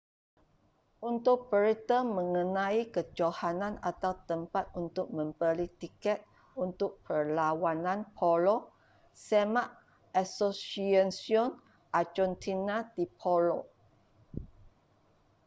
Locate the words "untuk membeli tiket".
4.81-6.19